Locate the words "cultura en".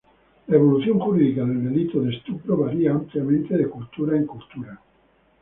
3.69-4.25